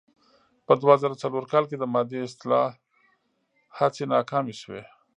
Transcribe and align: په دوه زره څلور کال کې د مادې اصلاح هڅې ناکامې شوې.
په 0.65 0.73
دوه 0.81 0.95
زره 1.01 1.15
څلور 1.23 1.43
کال 1.51 1.63
کې 1.69 1.77
د 1.79 1.83
مادې 1.93 2.19
اصلاح 2.27 2.69
هڅې 3.77 4.03
ناکامې 4.13 4.55
شوې. 4.61 4.83